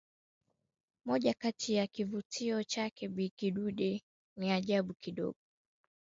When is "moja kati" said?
1.05-1.73